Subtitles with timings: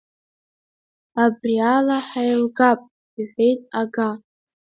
[1.23, 2.81] Абри ала ҳаилгап,—
[3.19, 4.09] иҳәеит ага.